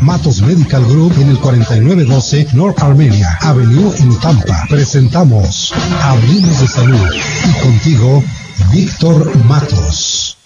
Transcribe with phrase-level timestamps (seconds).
[0.00, 4.64] Matos Medical Group en el 4912 North Armenia Avenue en Tampa.
[4.68, 7.08] Presentamos Hablemos de Salud
[7.48, 8.22] y contigo,
[8.70, 10.36] Víctor Matos.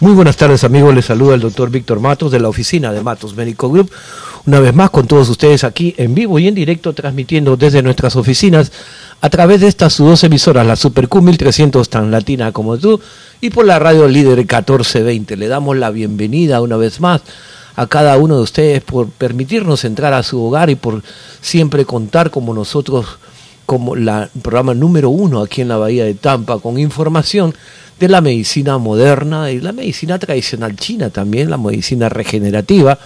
[0.00, 3.34] Muy buenas tardes amigos, les saluda el doctor Víctor Matos de la oficina de Matos
[3.34, 3.90] Medical Group.
[4.46, 8.14] Una vez más con todos ustedes aquí en vivo y en directo transmitiendo desde nuestras
[8.14, 8.70] oficinas
[9.20, 13.00] a través de estas dos emisoras, la Super Q 1300 tan latina como tú
[13.40, 15.36] y por la radio líder 1420.
[15.36, 17.22] Le damos la bienvenida una vez más
[17.74, 21.02] a cada uno de ustedes por permitirnos entrar a su hogar y por
[21.40, 23.18] siempre contar como nosotros,
[23.66, 24.08] como el
[24.42, 27.52] programa número uno aquí en la Bahía de Tampa, con información
[27.98, 32.98] de la medicina moderna y la medicina tradicional china también, la medicina regenerativa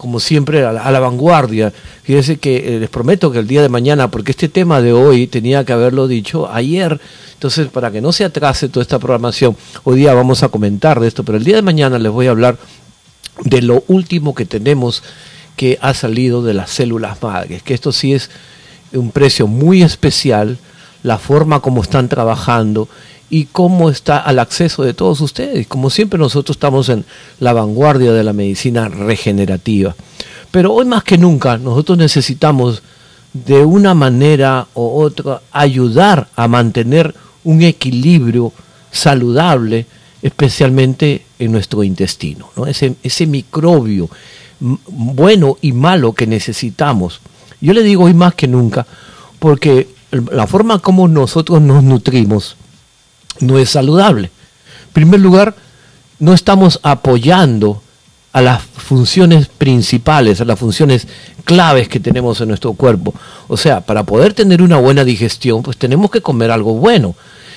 [0.00, 1.74] como siempre, a la, vanguardia.
[2.02, 5.26] Fíjense que eh, les prometo que el día de mañana, porque este tema de hoy
[5.26, 6.98] tenía que haberlo dicho ayer,
[7.34, 11.06] entonces para que no se atrase toda esta programación, hoy día vamos a comentar de
[11.06, 12.56] esto, pero el día de mañana les voy a hablar
[13.44, 15.02] de lo último que tenemos
[15.54, 18.30] que ha salido de las células madres, que esto sí es
[18.94, 20.56] un precio muy especial,
[21.02, 22.88] la forma como están trabajando
[23.30, 25.66] y cómo está al acceso de todos ustedes.
[25.68, 27.04] Como siempre nosotros estamos en
[27.38, 29.94] la vanguardia de la medicina regenerativa.
[30.50, 32.82] Pero hoy más que nunca nosotros necesitamos
[33.32, 37.14] de una manera u otra ayudar a mantener
[37.44, 38.52] un equilibrio
[38.90, 39.86] saludable,
[40.20, 42.66] especialmente en nuestro intestino, ¿no?
[42.66, 44.10] ese, ese microbio
[44.58, 47.20] bueno y malo que necesitamos.
[47.60, 48.86] Yo le digo hoy más que nunca,
[49.38, 49.88] porque
[50.32, 52.56] la forma como nosotros nos nutrimos
[53.40, 54.30] no es saludable.
[54.86, 55.54] En primer lugar,
[56.18, 57.82] no estamos apoyando
[58.32, 61.08] a las funciones principales, a las funciones
[61.44, 63.14] claves que tenemos en nuestro cuerpo.
[63.48, 67.16] O sea, para poder tener una buena digestión, pues tenemos que comer algo bueno.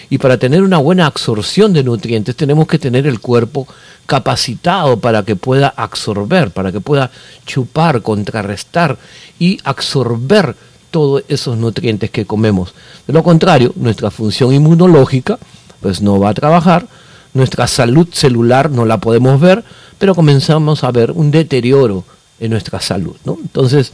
[0.09, 3.67] Y para tener una buena absorción de nutrientes, tenemos que tener el cuerpo
[4.05, 7.09] capacitado para que pueda absorber, para que pueda
[7.45, 8.97] chupar, contrarrestar
[9.39, 10.55] y absorber
[10.91, 12.73] todos esos nutrientes que comemos.
[13.07, 15.39] De lo contrario, nuestra función inmunológica
[15.83, 16.87] pues no va a trabajar,
[17.33, 19.63] nuestra salud celular no la podemos ver,
[19.99, 22.05] pero comenzamos a ver un deterioro
[22.39, 23.15] en nuestra salud.
[23.25, 23.37] ¿no?
[23.41, 23.91] Entonces,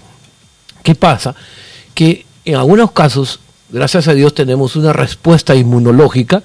[0.84, 1.36] ¿qué pasa?
[1.94, 3.40] Que en algunos casos,
[3.70, 6.44] gracias a Dios, tenemos una respuesta inmunológica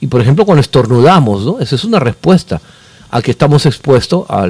[0.00, 1.60] y, por ejemplo, cuando estornudamos, ¿no?
[1.60, 2.60] esa es una respuesta
[3.10, 4.48] a que estamos expuestos a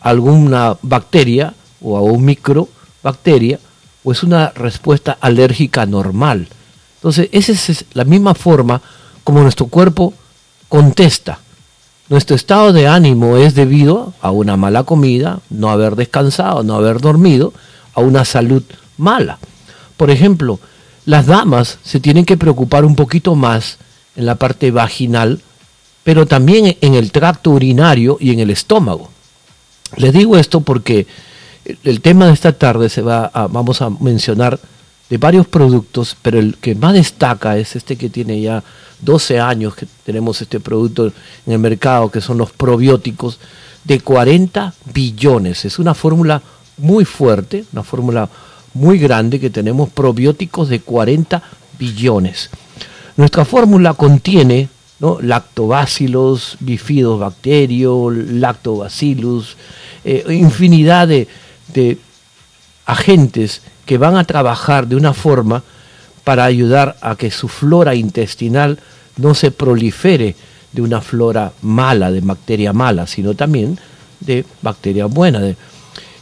[0.00, 3.58] alguna bacteria o a un microbacteria,
[4.04, 6.48] o es una respuesta alérgica normal.
[6.96, 8.80] Entonces, esa es la misma forma
[9.24, 10.14] como nuestro cuerpo
[10.68, 11.38] contesta.
[12.08, 17.00] Nuestro estado de ánimo es debido a una mala comida, no haber descansado, no haber
[17.00, 17.52] dormido,
[17.94, 18.62] a una salud
[18.98, 19.38] mala.
[19.96, 20.60] Por ejemplo,
[21.04, 23.78] las damas se tienen que preocupar un poquito más
[24.16, 25.40] en la parte vaginal,
[26.04, 29.10] pero también en el tracto urinario y en el estómago.
[29.96, 31.06] Les digo esto porque
[31.84, 34.58] el tema de esta tarde se va a, vamos a mencionar
[35.08, 38.64] de varios productos, pero el que más destaca es este que tiene ya
[39.02, 41.12] 12 años que tenemos este producto
[41.46, 43.38] en el mercado, que son los probióticos,
[43.84, 45.64] de 40 billones.
[45.64, 46.40] Es una fórmula
[46.78, 48.28] muy fuerte, una fórmula
[48.74, 51.42] muy grande que tenemos probióticos de 40
[51.78, 52.48] billones.
[53.16, 54.68] Nuestra fórmula contiene
[55.20, 59.56] lactobacilos, bifidobacterios, lactobacillus,
[60.04, 61.26] eh, infinidad de,
[61.74, 61.98] de
[62.86, 65.64] agentes que van a trabajar de una forma
[66.24, 68.78] para ayudar a que su flora intestinal
[69.16, 70.34] no se prolifere
[70.72, 73.78] de una flora mala, de bacteria mala, sino también
[74.20, 75.40] de bacteria buena.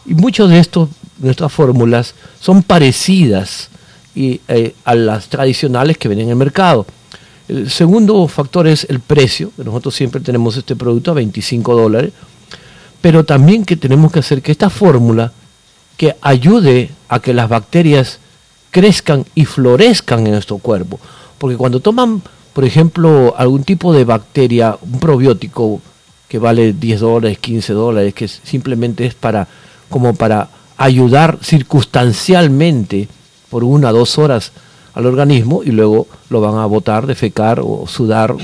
[0.07, 3.69] y muchos de estos, nuestras fórmulas, son parecidas
[4.17, 6.87] eh, a las tradicionales que ven en el mercado.
[7.49, 12.13] El segundo factor es el precio, nosotros siempre tenemos este producto a 25 dólares,
[13.01, 15.33] pero también que tenemos que hacer que esta fórmula
[15.97, 18.19] que ayude a que las bacterias
[18.71, 20.99] crezcan y florezcan en nuestro cuerpo.
[21.39, 25.81] Porque cuando toman por ejemplo, algún tipo de bacteria, un probiótico
[26.29, 29.49] que vale 10 dólares, 15 dólares, que simplemente es para,
[29.89, 33.09] como para ayudar circunstancialmente
[33.51, 34.53] por una o dos horas
[34.95, 38.39] al organismo y luego lo van a botar, defecar o sudar o,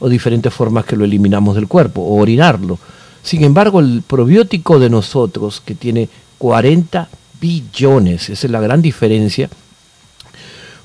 [0.00, 2.78] o diferentes formas que lo eliminamos del cuerpo o orinarlo.
[3.22, 6.08] Sin embargo, el probiótico de nosotros, que tiene
[6.38, 7.08] 40
[7.40, 9.48] billones, esa es la gran diferencia,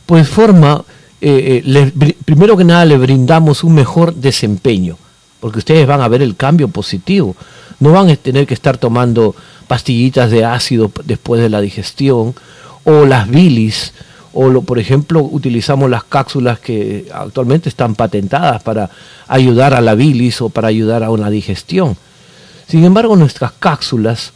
[0.06, 0.84] pues forma
[1.22, 4.98] eh, eh primero que nada le brindamos un mejor desempeño,
[5.40, 7.36] porque ustedes van a ver el cambio positivo.
[7.80, 9.36] No van a tener que estar tomando
[9.68, 12.34] pastillitas de ácido después de la digestión,
[12.84, 13.94] o las bilis,
[14.34, 18.90] o por ejemplo utilizamos las cápsulas que actualmente están patentadas para
[19.28, 21.98] ayudar a la bilis o para ayudar a una digestión.
[22.68, 24.34] Sin embargo, nuestras cápsulas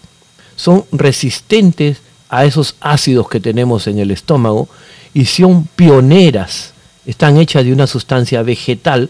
[0.56, 4.69] son resistentes a esos ácidos que tenemos en el estómago
[5.13, 6.70] y son pioneras.
[7.06, 9.09] Están hechas de una sustancia vegetal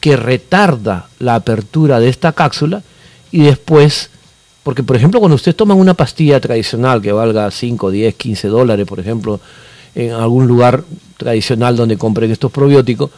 [0.00, 2.82] que retarda la apertura de esta cápsula
[3.32, 4.10] y después,
[4.62, 8.86] porque por ejemplo cuando usted toma una pastilla tradicional que valga 5, 10, 15 dólares,
[8.86, 9.40] por ejemplo,
[9.94, 10.84] en algún lugar
[11.16, 13.10] tradicional donde compren estos probióticos,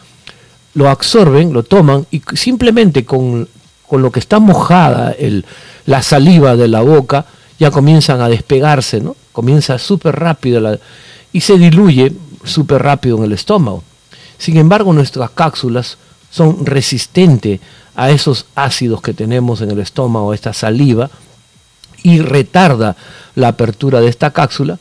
[0.75, 3.49] lo absorben, lo toman y simplemente con,
[3.91, 5.44] lo que está mojada el,
[5.87, 7.26] la saliva de la boca
[7.59, 9.17] ya comienzan a despegarse, ¿no?
[9.32, 10.79] Comienza súper rápido
[11.32, 12.12] y se diluye
[12.44, 13.82] súper rápido en el estómago.
[14.38, 15.99] Sin embargo, nuestras cápsulas
[16.31, 17.61] son resistentes
[17.94, 21.11] a esos ácidos que tenemos en el estómago, esta saliva,
[22.03, 22.97] y retarda
[23.35, 24.79] la apertura de esta cápsula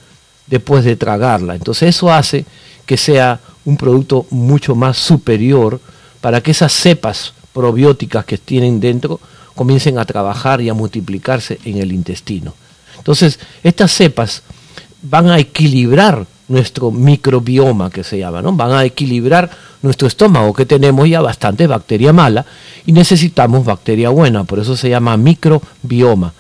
[0.48, 1.56] después de tragarla.
[1.56, 2.46] Entonces eso hace
[2.86, 5.80] que sea un producto mucho más superior
[6.22, 9.20] para que esas cepas probióticas que tienen dentro
[9.56, 12.54] comiencen a trabajar y a multiplicarse en el intestino.
[12.98, 14.44] Entonces, estas cepas
[15.02, 18.54] van a equilibrar nuestro microbioma que se llama, ¿no?
[18.54, 19.50] Van a equilibrar
[19.82, 22.46] nuestro estómago que tenemos ya bastante bacteria mala
[22.86, 26.34] y necesitamos bacteria buena, por eso se llama microbioma.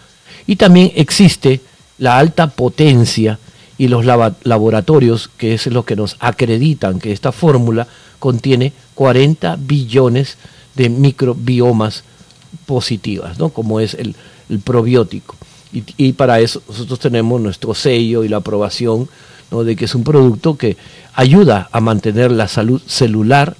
[0.47, 1.61] Y también existe
[1.97, 3.39] la alta potencia
[3.77, 7.87] y los laboratorios, que es lo que nos acreditan que esta fórmula
[8.19, 10.37] contiene 40 billones
[10.75, 12.03] de microbiomas
[12.65, 13.49] positivas, ¿no?
[13.49, 14.15] como es el,
[14.63, 15.35] probiótico.
[15.97, 19.09] Y, para eso nosotros tenemos nuestro sello y la aprobación
[19.51, 20.77] de que es un producto que
[21.13, 23.55] ayuda a mantener la salud celular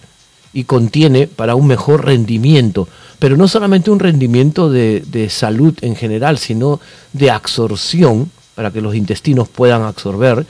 [0.54, 2.88] y contiene para un mejor rendimiento,
[3.20, 6.80] pero no solamente un rendimiento de, de salud en general, sino
[7.14, 10.46] de absorción para que los intestinos puedan absorber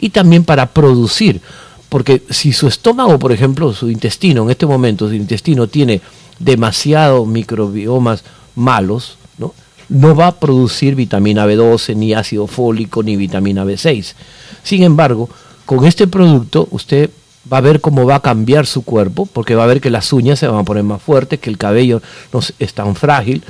[0.00, 1.40] y también para producir.
[1.88, 6.00] Porque si su estómago, por ejemplo, su intestino, en este momento su intestino tiene
[6.38, 9.52] demasiados microbiomas malos, ¿no?
[9.88, 14.14] no va a producir vitamina B12, ni ácido fólico, ni vitamina B6.
[14.62, 15.28] Sin embargo,
[15.66, 17.10] con este producto usted
[17.50, 20.12] va a ver cómo va a cambiar su cuerpo, porque va a ver que las
[20.12, 22.02] uñas se van a poner más fuertes, que el cabello
[22.32, 23.42] no es tan frágil,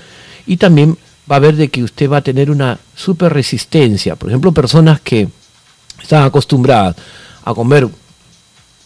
[0.47, 0.97] y también
[1.31, 4.17] va a ver de que usted va a tener una super resistencia.
[4.17, 5.29] Por ejemplo, personas que
[6.03, 6.97] están acostumbradas
[7.45, 7.89] a comer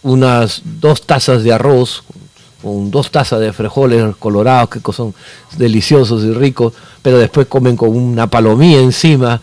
[0.03, 2.05] unas dos tazas de arroz
[2.63, 5.15] con dos tazas de frijoles colorados que son
[5.57, 6.73] deliciosos y ricos,
[7.03, 9.41] pero después comen con una palomía encima,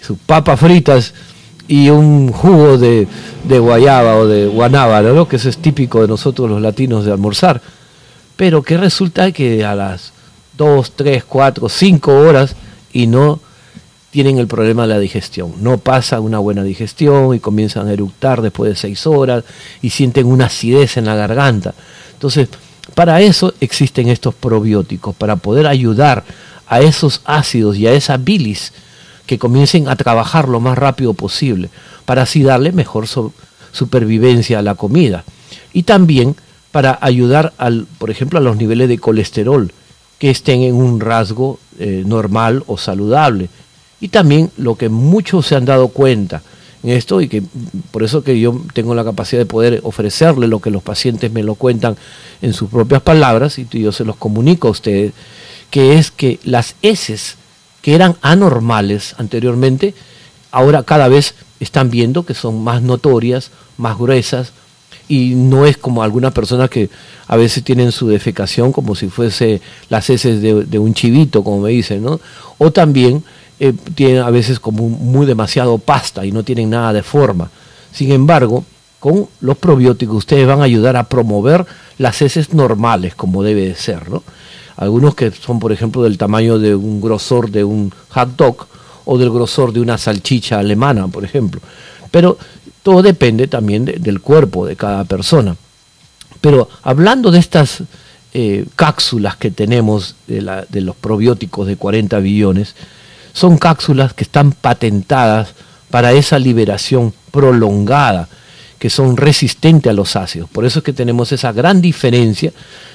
[0.00, 1.14] sus papas fritas
[1.68, 3.06] y un jugo de,
[3.48, 7.60] guayaba o de guanábana, que eso es típico de nosotros los latinos de almorzar.
[8.36, 10.12] Pero que resulta que a las
[10.56, 12.56] dos, tres, cuatro, cinco horas
[12.92, 13.40] y no
[14.10, 15.54] tienen el problema de la digestión.
[15.60, 19.44] No pasa una buena digestión y comienzan a eructar después de seis horas
[19.82, 21.74] y sienten una acidez en la garganta.
[22.12, 22.48] Entonces,
[22.94, 26.24] para eso existen estos probióticos, para poder ayudar
[26.68, 28.72] a esos ácidos y a esa bilis
[29.26, 31.70] que comiencen a trabajar lo más rápido posible,
[32.04, 33.06] para así darle mejor
[33.72, 35.24] supervivencia a la comida.
[35.72, 36.36] Y también
[36.70, 39.72] para ayudar, al, por ejemplo, a los niveles de colesterol,
[40.18, 43.48] que estén en un rasgo eh, normal o saludable.
[44.00, 46.42] Y también lo que muchos se han dado cuenta
[46.82, 47.42] en esto y que
[47.90, 51.42] por eso que yo tengo la capacidad de poder ofrecerle lo que los pacientes me
[51.42, 51.96] lo cuentan
[52.42, 55.12] en sus propias palabras y yo se los comunico a ustedes,
[55.70, 57.36] que es que las heces
[57.84, 59.92] que eran anormales anteriormente,
[60.50, 64.52] ahora cada vez están viendo que son más notorias, más gruesas,
[65.06, 66.88] y no es como algunas personas que
[67.26, 69.60] a veces tienen su defecación como si fuese
[69.90, 72.20] las heces de, un chivito, como me dicen, ¿no?
[72.56, 73.22] O también
[73.60, 77.50] eh, tienen a veces como muy demasiado pasta y no tienen nada de forma.
[77.92, 78.64] Sin embargo,
[78.98, 81.66] con los probióticos ustedes van a ayudar a promover
[81.98, 84.22] las heces normales, como debe de ser, ¿no?
[84.76, 88.66] Algunos que son, por ejemplo, del tamaño de un grosor de un hot dog
[89.04, 91.60] o del grosor de una salchicha alemana, por ejemplo.
[92.10, 92.38] Pero
[92.82, 95.56] todo depende también del cuerpo de cada persona.
[96.40, 97.82] Pero hablando de estas
[98.32, 102.74] eh, cápsulas que tenemos de, de los probióticos de 40 billones,
[103.32, 105.54] son cápsulas que están patentadas
[105.90, 108.28] para esa liberación prolongada,
[108.78, 110.50] que son resistentes a los ácidos.
[110.50, 112.52] Por eso es que tenemos esa gran diferencia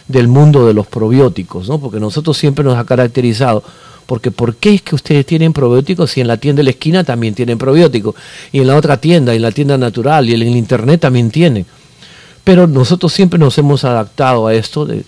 [0.10, 1.80] del mundo de los probióticos, ¿no?
[1.80, 3.63] porque nosotros siempre nos ha caracterizado
[4.10, 7.04] porque ¿por qué es que ustedes tienen probióticos si en la tienda de la esquina
[7.04, 8.16] también tienen probióticos?
[8.51, 11.63] Y en la otra tienda, en la tienda natural y en el internet también tienen.
[12.44, 15.06] Pero nosotros siempre nos hemos adaptado a esto de,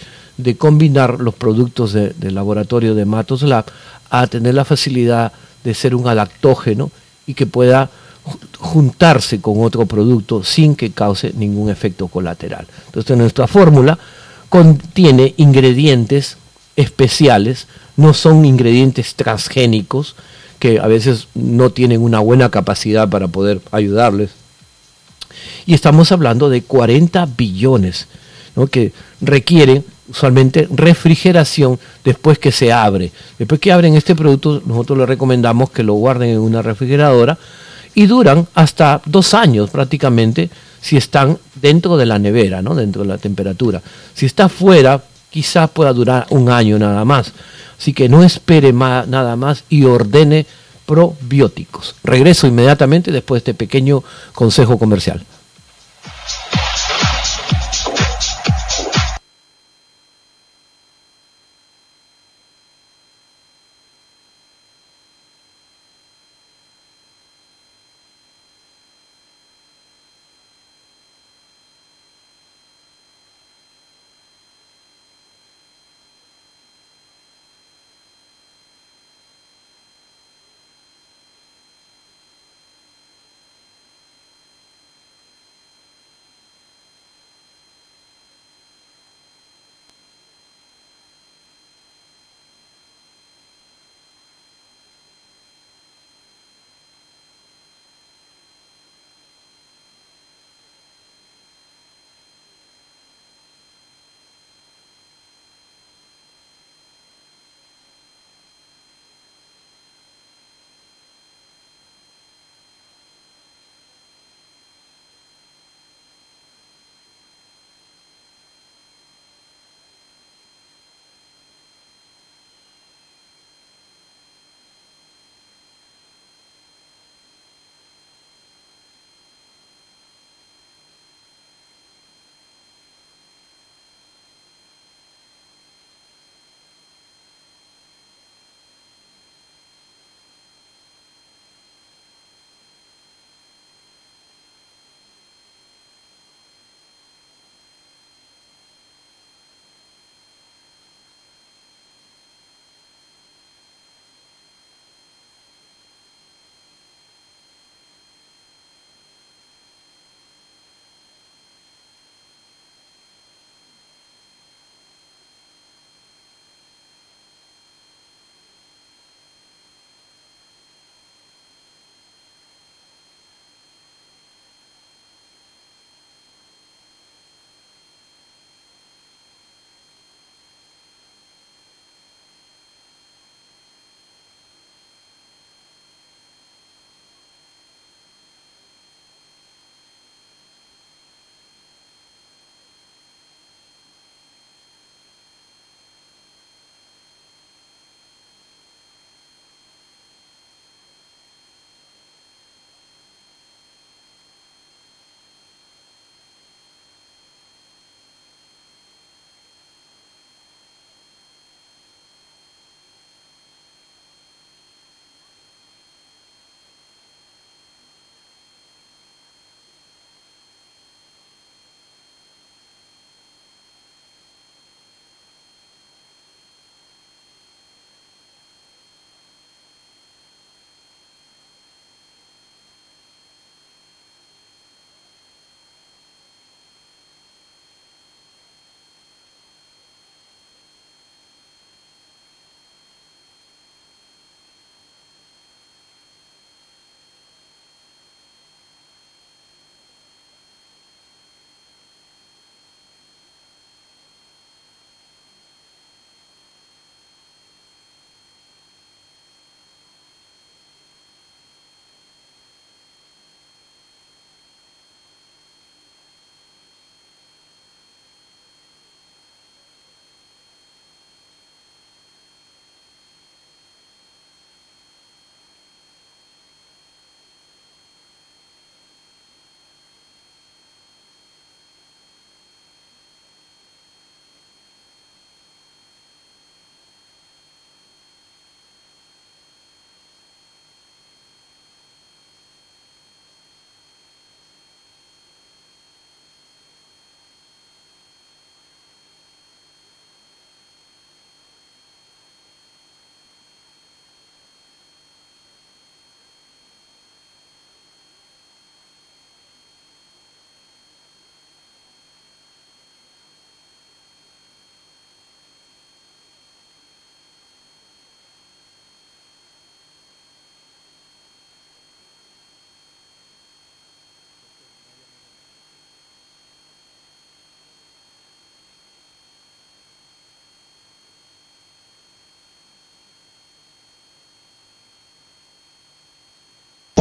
[0.56, 3.66] combinar los productos del laboratorio de Matos Lab
[4.12, 5.32] a tener la facilidad
[5.64, 6.92] de ser un adaptógeno
[7.26, 7.90] y que pueda
[8.60, 12.68] juntarse con otro producto sin que cause ningún efecto colateral.
[12.86, 13.98] Entonces nuestra fórmula
[14.52, 16.36] contiene ingredientes
[16.76, 20.18] especiales, no son ingredientes transgénicos
[20.60, 24.32] que a veces no tienen una buena capacidad para poder ayudarles.
[25.66, 28.10] Y estamos hablando de 40 billones
[28.70, 28.92] que
[29.22, 33.14] requieren usualmente refrigeración después que se abre.
[33.40, 37.38] Después que abren este producto, nosotros les recomendamos que lo guarden en una refrigeradora
[37.96, 40.50] y duran hasta dos años prácticamente
[40.82, 42.76] si están dentro de la nevera, ¿no?
[42.76, 43.82] dentro de la temperatura.
[44.14, 47.32] Si está fuera, quizás pueda durar un año nada más.
[47.80, 50.46] Así que no espere más, nada más y ordene
[50.86, 51.96] probióticos.
[52.04, 54.04] Regreso inmediatamente después de este pequeño
[54.34, 55.24] consejo comercial.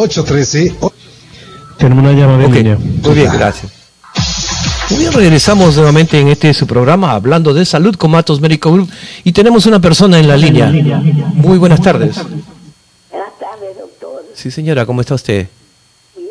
[0.00, 0.74] 813.
[1.76, 2.64] Tenemos una llamada okay.
[2.64, 3.70] Muy bien, gracias.
[4.88, 8.90] Muy bien, regresamos nuevamente en este su programa hablando de salud con Matos Médico Group
[9.24, 10.68] y tenemos una persona en la línea.
[11.34, 12.16] Muy buenas tardes.
[12.16, 14.24] Buenas tardes, doctor.
[14.34, 15.48] Sí, señora, ¿cómo está usted?
[16.16, 16.30] Bien.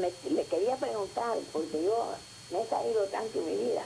[0.00, 2.12] Me, le quería preguntar, porque yo
[2.50, 3.82] me he caído tanto en mi vida,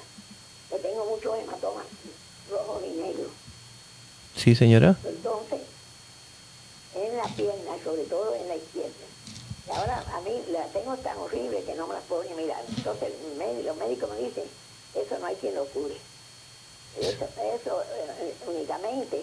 [0.71, 1.85] que tengo muchos hematomas
[2.51, 3.29] rojos y negros.
[4.35, 4.97] Sí, señora.
[5.05, 5.61] Entonces,
[6.97, 9.07] en la pierna, sobre todo en la izquierda.
[9.67, 10.31] Y ahora a mí
[11.03, 12.63] tan horrible que no me las puedo ni mirar.
[12.77, 13.13] Entonces
[13.65, 14.45] los médicos me dicen,
[14.95, 15.95] eso no hay quien lo cure.
[17.01, 17.83] Eso, eso
[18.21, 19.23] eh, únicamente.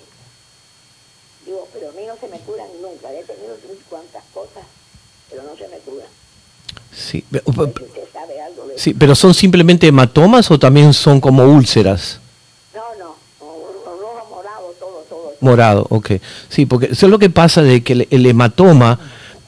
[1.46, 3.12] Digo, pero a mí no se me curan nunca.
[3.12, 3.56] He tenido
[3.89, 4.63] cuantas cosas,
[5.30, 6.08] pero no se me curan.
[6.96, 7.25] Sí,
[8.77, 12.20] sí, pero son simplemente hematomas o también son como úlceras?
[12.74, 13.15] No, no,
[14.00, 15.34] rojo, morado, todo, todo.
[15.39, 16.12] Morado, ok.
[16.50, 19.00] Sí, porque eso es lo que pasa de que el, hematoma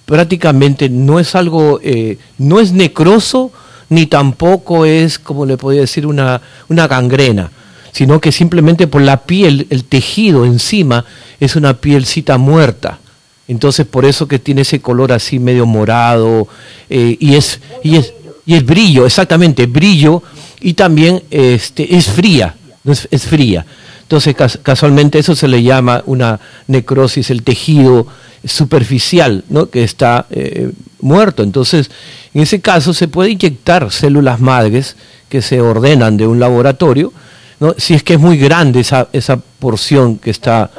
[0.05, 3.51] prácticamente no es algo, eh, no es necroso,
[3.89, 7.51] ni tampoco es, como le podría decir, una, una gangrena,
[7.91, 11.05] sino que simplemente por la piel, el tejido encima
[11.39, 12.99] es una pielcita muerta.
[13.47, 16.47] Entonces por eso que tiene ese color así medio morado
[16.89, 18.13] eh, y, es, y, es,
[18.45, 20.23] y es brillo, exactamente, brillo
[20.61, 23.65] y también este, es fría, es, es fría.
[24.05, 28.05] Entonces casualmente eso se le llama una necrosis, el tejido
[28.43, 29.71] superficial, ¿no?
[29.71, 30.71] que está eh,
[31.01, 31.41] muerto.
[31.41, 31.89] Entonces,
[32.33, 34.95] en ese caso se puede inyectar células madres
[35.27, 37.13] que se ordenan de un laboratorio,
[37.59, 37.73] ¿no?
[37.79, 40.69] si es que es muy grande esa, esa porción que está...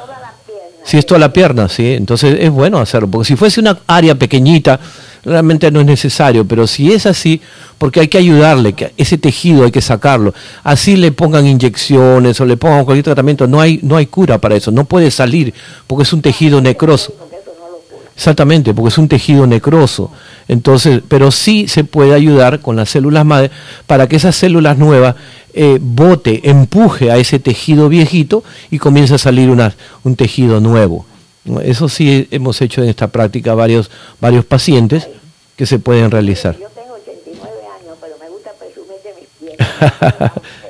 [0.84, 4.14] Si es toda la pierna, sí, entonces es bueno hacerlo, porque si fuese una área
[4.14, 4.78] pequeñita,
[5.26, 7.40] realmente no es necesario, pero si es así,
[7.78, 12.46] porque hay que ayudarle, que ese tejido hay que sacarlo, así le pongan inyecciones o
[12.46, 15.52] le pongan cualquier tratamiento, no hay, no hay cura para eso, no puede salir,
[15.86, 17.14] porque es un tejido necroso.
[18.14, 20.10] Exactamente, porque es un tejido necroso.
[20.48, 23.50] Entonces, pero sí se puede ayudar con las células madre
[23.86, 25.16] para que esas células nuevas
[25.52, 31.04] eh, bote, empuje a ese tejido viejito y comience a salir una, un tejido nuevo.
[31.62, 35.08] Eso sí hemos hecho en esta práctica varios, varios pacientes
[35.56, 36.56] que se pueden realizar.
[36.58, 40.32] Yo tengo 89 años, pero me gusta presumir de mis.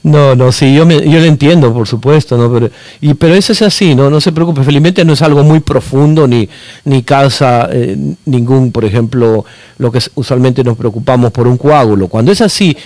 [0.00, 2.50] No, no, sí, yo, me, yo lo entiendo, por supuesto, ¿no?
[2.52, 4.08] Pero, y, pero eso es así, ¿no?
[4.08, 6.48] No se preocupe, felizmente no es algo muy profundo ni,
[6.84, 9.44] ni causa eh, ningún, por ejemplo,
[9.76, 12.06] lo que usualmente nos preocupamos por un coágulo.
[12.08, 12.76] Cuando es así...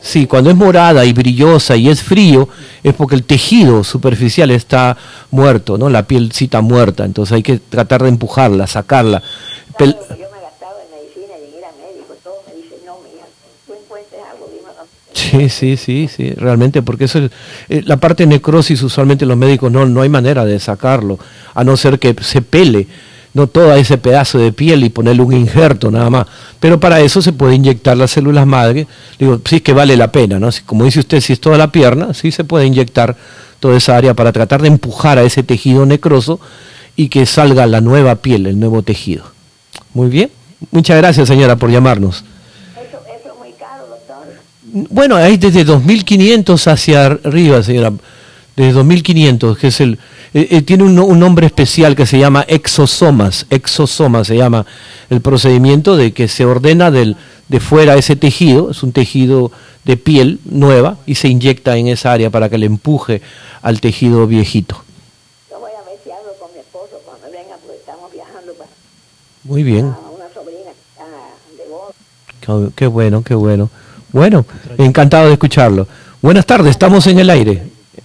[0.00, 2.48] Sí, cuando es morada y brillosa y es frío,
[2.82, 4.96] es porque el tejido superficial está
[5.30, 5.88] muerto, ¿no?
[5.88, 9.22] La pielcita muerta, entonces hay que tratar de empujarla, sacarla.
[9.78, 9.96] Pel
[15.14, 17.30] Sí, sí, sí, sí, realmente, porque eso es,
[17.68, 21.18] eh, la parte de necrosis usualmente los médicos no, no hay manera de sacarlo,
[21.54, 22.86] a no ser que se pele
[23.34, 26.26] no todo ese pedazo de piel y ponerle un injerto nada más.
[26.60, 28.86] Pero para eso se puede inyectar las células madre.
[29.18, 30.48] Digo, sí es que vale la pena, ¿no?
[30.64, 33.16] Como dice usted, si es toda la pierna, sí se puede inyectar
[33.58, 36.40] toda esa área para tratar de empujar a ese tejido necroso
[36.96, 39.24] y que salga la nueva piel, el nuevo tejido.
[39.92, 40.30] Muy bien.
[40.70, 42.24] Muchas gracias, señora, por llamarnos.
[44.72, 47.92] Bueno, hay desde 2.500 hacia arriba, señora.
[48.56, 49.98] Desde 2.500, que es el...
[50.34, 53.46] Eh, eh, tiene un, un, nombre especial que se llama exosomas.
[53.50, 54.66] Exosomas se llama
[55.08, 57.16] el procedimiento de que se ordena del,
[57.48, 59.52] de fuera ese tejido, es un tejido
[59.84, 63.22] de piel nueva, y se inyecta en esa área para que le empuje
[63.62, 64.82] al tejido viejito.
[65.48, 68.70] Yo voy a ver si hablo con mi esposo cuando venga, porque estamos viajando para...
[69.44, 69.84] Muy bien.
[69.84, 70.72] una sobrina
[72.58, 73.70] de Qué bueno, qué bueno.
[74.10, 74.44] Bueno,
[74.78, 75.86] encantado de escucharlo.
[76.20, 77.62] Buenas tardes, estamos en el aire.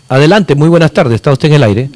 [0.09, 1.89] Adelante, muy buenas tardes, está usted en el aire.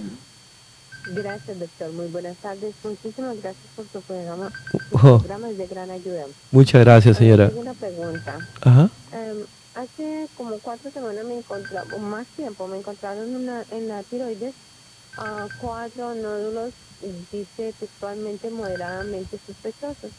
[1.15, 1.91] Gracias, doctor.
[1.91, 2.73] Muy buenas tardes.
[2.83, 4.51] Muchísimas gracias por su programa.
[4.71, 5.17] Su oh.
[5.19, 6.25] programa es de gran ayuda.
[6.51, 7.47] Muchas gracias, señora.
[7.47, 8.37] Tengo una pregunta.
[8.61, 8.89] Ajá.
[9.11, 9.43] Um,
[9.75, 14.53] hace como cuatro semanas me encontraron, más tiempo, me encontraron una, en la tiroides
[15.17, 16.73] uh, cuatro nódulos,
[17.31, 20.11] dice textualmente moderadamente sospechosos.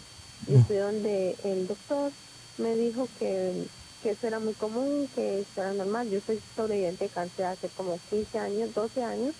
[0.48, 0.64] Yo mm.
[0.66, 2.12] fui donde el doctor
[2.58, 3.66] me dijo que
[4.04, 6.10] que eso era muy común, que eso era normal.
[6.10, 9.34] Yo soy sobreviviente de cáncer hace como 15 años, 12 años,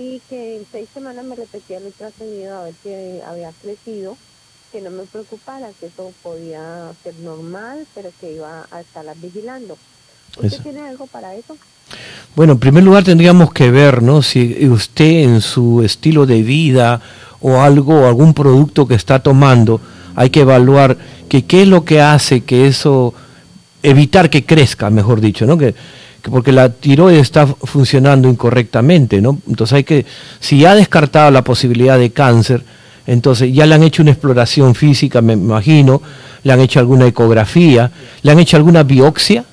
[0.00, 4.16] y que en seis semanas me repetía el ultrasonido a ver si había crecido,
[4.72, 9.76] que no me preocupara, que eso podía ser normal, pero que iba a estarla vigilando.
[10.42, 11.58] ¿Usted tiene algo para eso?
[12.34, 14.22] Bueno, en primer lugar tendríamos que ver, ¿no?
[14.22, 17.02] Si usted en su estilo de vida
[17.42, 19.82] o algo, algún producto que está tomando,
[20.16, 20.96] hay que evaluar
[21.28, 23.12] que qué es lo que hace que eso
[23.82, 25.58] evitar que crezca, mejor dicho, ¿no?
[25.58, 25.74] Que
[26.30, 29.38] porque la tiroides está funcionando incorrectamente, ¿no?
[29.48, 30.06] Entonces hay que,
[30.40, 32.62] si ha descartado la posibilidad de cáncer,
[33.06, 36.02] entonces ya le han hecho una exploración física, me imagino,
[36.42, 37.90] le han hecho alguna ecografía,
[38.22, 39.44] le han hecho alguna biopsia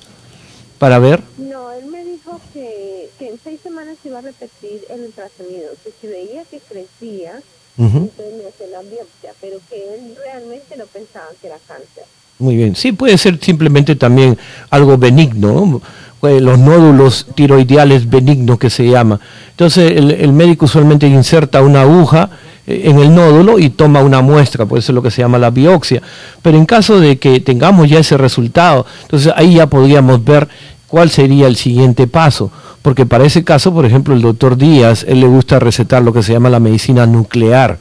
[0.78, 1.22] para ver.
[1.38, 5.90] No, él me dijo que, que en seis semanas iba a repetir el ultrasonido, que
[6.00, 7.40] si veía que crecía,
[7.78, 12.04] entonces me hacía la biopsia, pero que él realmente no pensaba que era cáncer.
[12.40, 14.38] Muy bien, sí puede ser simplemente también
[14.70, 15.82] algo benigno, ¿no?
[16.22, 19.20] Eh, los nódulos tiroidiales benignos que se llama.
[19.50, 22.28] Entonces el, el, médico usualmente inserta una aguja
[22.66, 25.38] eh, en el nódulo y toma una muestra, por eso es lo que se llama
[25.38, 26.02] la biopsia.
[26.42, 30.48] Pero en caso de que tengamos ya ese resultado, entonces ahí ya podríamos ver
[30.88, 32.50] cuál sería el siguiente paso.
[32.82, 36.24] Porque para ese caso, por ejemplo, el doctor Díaz, él le gusta recetar lo que
[36.24, 37.78] se llama la medicina nuclear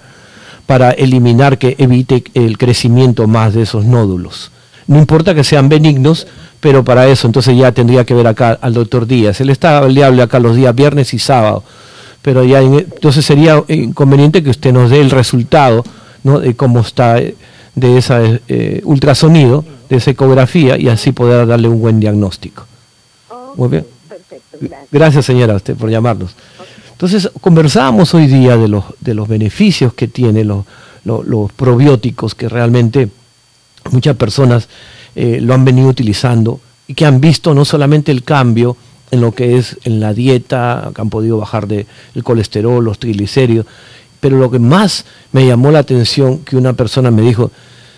[0.68, 4.52] para eliminar que evite el crecimiento más de esos nódulos.
[4.88, 6.28] No importa que sean benignos,
[6.60, 9.42] pero para eso entonces ya tendría que ver acá al doctor Díaz.
[9.42, 11.64] Él está hable acá los días viernes y sábado,
[12.22, 15.84] pero ya entonces sería inconveniente que usted nos dé el resultado
[16.24, 16.40] ¿no?
[16.40, 21.80] de cómo está de ese eh, ultrasonido, de esa ecografía y así poder darle un
[21.80, 22.66] buen diagnóstico.
[23.56, 23.86] Muy bien.
[24.92, 25.26] gracias.
[25.26, 26.36] señora a usted por llamarnos.
[26.92, 30.66] Entonces conversábamos hoy día de los, de los beneficios que tienen los,
[31.06, 33.10] los, probióticos que realmente
[33.92, 34.68] muchas personas
[35.16, 38.78] eh, lo han venido utilizando y que han visto no solamente el cambio
[39.12, 43.00] en lo que es en la dieta, que han podido bajar de, el colesterol, los
[43.00, 43.66] triglicéridos,
[44.20, 47.52] pero lo que más me llamó la atención que una persona me dijo,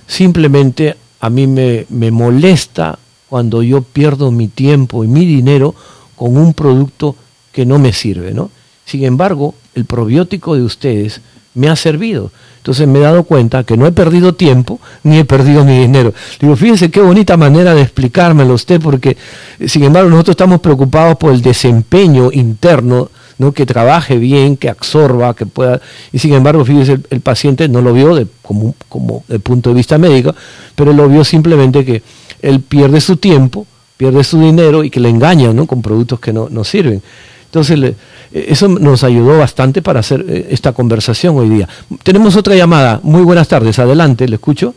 [0.07, 5.75] simplemente a mí me, me molesta cuando yo pierdo mi tiempo y mi dinero
[6.15, 7.15] con un producto
[7.51, 8.51] que no me sirve, ¿no?
[8.85, 11.21] Sin embargo, el probiótico de ustedes
[11.53, 12.31] me ha servido.
[12.69, 16.13] Entonces me he dado cuenta que no he perdido tiempo ni he perdido mi dinero.
[16.39, 19.17] Digo, fíjense qué bonita manera de explicármelo usted, porque
[19.65, 23.53] sin embargo nosotros estamos preocupados por el desempeño interno, ¿no?
[23.53, 25.81] que trabaje bien, que absorba, que pueda.
[26.11, 29.97] Y sin embargo, fíjese, el, paciente no lo vio de, como, como punto de vista
[29.97, 30.35] médico,
[30.75, 32.03] pero lo vio simplemente que
[32.43, 33.65] él pierde su tiempo,
[33.97, 35.65] pierde su dinero y que le engañan ¿no?
[35.65, 37.01] con productos que no sirven.
[37.49, 37.95] Entonces, eh,
[38.31, 41.67] eso nos ayudó bastante para hacer eh, esta conversación hoy día.
[42.03, 42.99] Tenemos otra llamada.
[43.01, 43.79] Muy buenas tardes.
[43.79, 44.75] Adelante, ¿le escucho?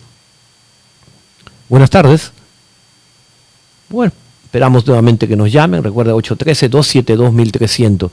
[1.68, 2.32] Buenas tardes.
[3.90, 4.10] Bueno,
[4.44, 5.84] esperamos nuevamente que nos llamen.
[5.84, 8.10] Recuerda 813-272-1300.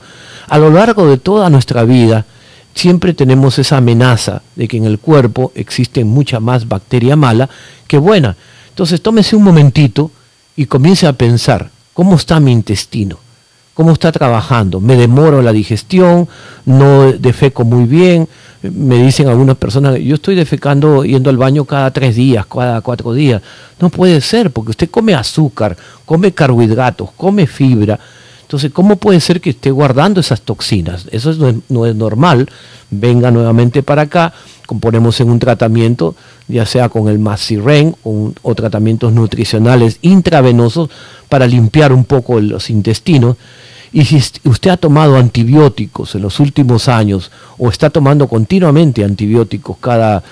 [0.48, 2.26] A lo largo de toda nuestra vida,
[2.74, 7.48] siempre tenemos esa amenaza de que en el cuerpo existe mucha más bacteria mala
[7.88, 8.36] que buena.
[8.68, 10.10] Entonces, tómese un momentito
[10.54, 13.29] y comience a pensar, ¿cómo está mi intestino?
[13.74, 14.80] Cómo está trabajando.
[14.80, 16.28] Me demoro la digestión,
[16.64, 18.28] no defeco muy bien.
[18.62, 23.14] Me dicen algunas personas, yo estoy defecando yendo al baño cada tres días, cada cuatro
[23.14, 23.40] días.
[23.80, 27.98] No puede ser, porque usted come azúcar, come carbohidratos, come fibra.
[28.50, 31.06] Entonces, ¿cómo puede ser que esté guardando esas toxinas?
[31.12, 31.32] Eso
[31.68, 32.48] no es, normal.
[32.90, 34.32] Venga nuevamente para acá,
[34.66, 36.16] componemos en un tratamiento,
[36.48, 40.90] ya sea con el Maciren o, o tratamientos nutricionales intravenosos
[41.28, 43.36] para limpiar un poco los intestinos
[43.92, 49.76] y si usted ha tomado antibióticos en los últimos años o está tomando continuamente antibióticos
[49.80, 50.24] cada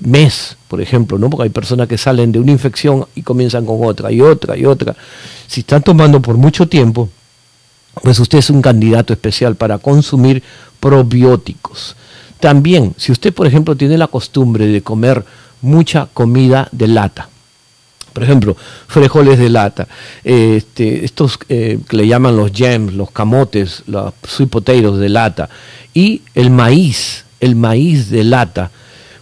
[0.00, 1.28] mes, por ejemplo, ¿no?
[1.28, 4.64] Porque hay personas que salen de una infección y comienzan con otra y otra y
[4.64, 4.94] otra.
[5.48, 7.08] Si están tomando por mucho tiempo,
[8.02, 10.42] pues usted es un candidato especial para consumir
[10.80, 11.96] probióticos.
[12.40, 15.24] También, si usted, por ejemplo, tiene la costumbre de comer
[15.62, 17.28] mucha comida de lata,
[18.12, 19.88] por ejemplo, frijoles de lata,
[20.22, 25.48] este, estos eh, que le llaman los gems, los camotes, los sweet potatoes de lata,
[25.92, 28.70] y el maíz, el maíz de lata,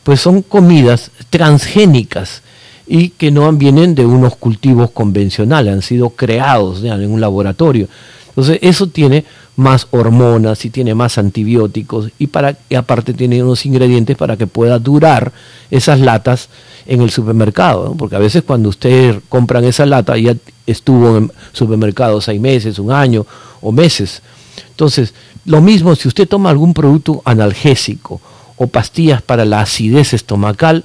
[0.03, 2.43] pues son comidas transgénicas
[2.87, 7.89] y que no vienen de unos cultivos convencionales, han sido creados en un laboratorio.
[8.33, 14.17] Entonces, eso tiene más hormonas y tiene más antibióticos y, para, aparte tiene unos ingredientes
[14.17, 15.33] para que pueda durar
[15.71, 16.49] esas latas
[16.87, 20.35] en el supermercado, porque a veces cuando ustedes compran esa lata ya
[20.67, 23.27] estuvo en supermercado seis meses, un año
[23.61, 24.23] o meses.
[24.71, 25.13] Entonces,
[25.45, 28.21] lo mismo si usted toma algún producto analgésico
[28.57, 30.85] o pastillas para la acidez estomacal,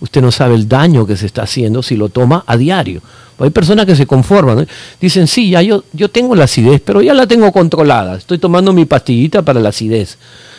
[0.00, 3.02] usted no sabe el daño que se está haciendo si lo toma a diario.
[3.40, 4.68] Hay personas que se conforman,
[5.00, 8.72] dicen, sí, ya yo, yo tengo la acidez, pero ya la tengo controlada, estoy tomando
[8.72, 10.18] mi pastillita para la acidez,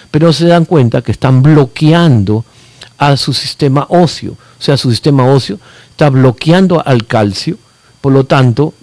[0.09, 2.43] pero se dan cuenta que están bloqueando
[2.97, 5.59] a su sistema óseo, o sea, su sistema óseo
[5.91, 7.57] está bloqueando al calcio,
[8.01, 8.73] por lo tanto,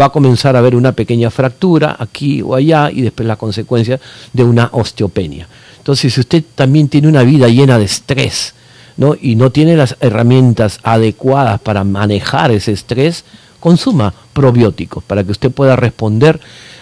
[0.00, 4.00] va a comenzar a haber una pequeña fractura aquí o allá y después la consecuencia
[4.32, 5.48] de una osteopenia.
[5.78, 8.54] Entonces, si usted también tiene una vida llena de estrés
[8.96, 9.14] ¿no?
[9.20, 13.24] y no tiene las herramientas adecuadas para manejar ese estrés,
[13.60, 16.40] consuma probióticos para que usted pueda responder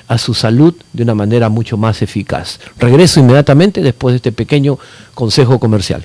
[0.09, 2.59] a su salud de una manera mucho más eficaz.
[2.79, 4.79] Regreso inmediatamente después de este pequeño
[5.15, 6.05] consejo comercial.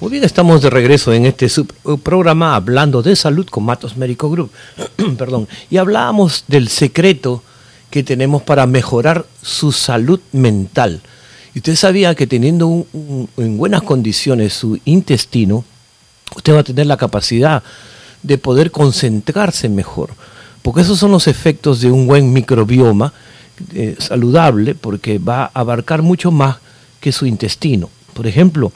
[0.00, 1.46] Muy bien, estamos de regreso en este
[2.02, 4.50] programa hablando de salud con Matos Médico Group.
[5.16, 5.46] Perdón.
[5.70, 7.44] Y hablábamos del secreto
[7.90, 11.00] que tenemos para mejorar su salud mental.
[11.54, 12.88] Y usted sabía que teniendo
[13.36, 15.64] en buenas condiciones su intestino,
[16.34, 17.62] usted va a tener la capacidad
[18.22, 20.10] de poder concentrarse mejor.
[20.62, 23.12] Porque esos son los efectos de un buen microbioma
[23.74, 26.56] eh, saludable, porque va a abarcar mucho más
[27.00, 27.90] que su intestino.
[28.14, 28.72] Por ejemplo,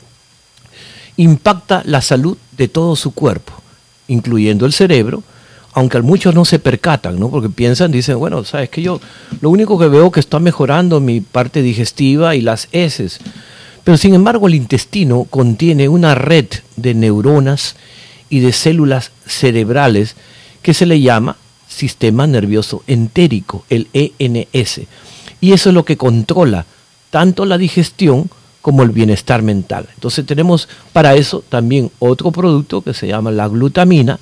[1.16, 3.53] impacta la salud de todo su cuerpo,
[4.09, 5.23] incluyendo el cerebro,
[5.73, 7.31] aunque muchos no se percatan, ¿no?
[7.31, 9.01] Porque piensan, dicen, bueno, sabes que yo
[9.40, 13.21] lo único que veo que está mejorando mi parte digestiva y las heces.
[13.87, 17.77] Pero sin embargo, el intestino contiene una red de neuronas
[18.29, 20.16] y de células cerebrales
[20.61, 21.37] que se le llama
[21.68, 24.81] sistema nervioso entérico, el ENS.
[25.40, 26.66] Y eso es lo que controla
[27.11, 28.29] tanto la digestión
[28.61, 29.88] como el bienestar mental.
[29.94, 34.18] Entonces tenemos para eso también otro producto que se llama la glutamina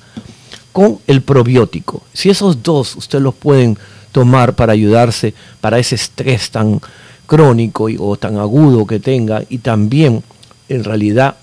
[0.73, 2.03] con el probiótico.
[2.13, 3.79] Si esos dos ustedes los pueden
[4.11, 6.79] tomar para ayudarse para ese estrés tan
[7.25, 10.23] crónico y- o tan agudo que tenga y también
[10.69, 11.35] en realidad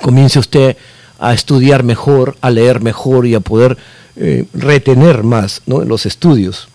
[0.00, 0.76] comience usted
[1.18, 3.76] a estudiar mejor, a leer mejor y a poder
[4.16, 5.80] eh, retener más ¿no?
[5.84, 6.68] los estudios.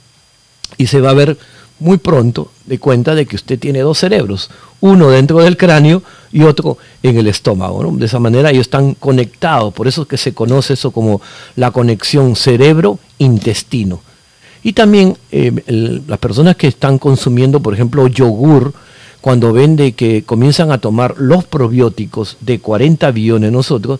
[0.78, 1.38] Y se va a ver
[1.80, 6.44] muy pronto de cuenta de que usted tiene dos cerebros, uno dentro del cráneo y
[6.44, 7.92] otro en el estómago.
[7.96, 11.22] De esa manera ellos están conectados, por eso es que se conoce eso como
[11.56, 14.02] la conexión cerebro-intestino.
[14.64, 18.74] Y también eh, las personas que están consumiendo, por ejemplo, yogur,
[19.22, 24.00] cuando ven de que comienzan a tomar los probióticos de 40 billones nosotros,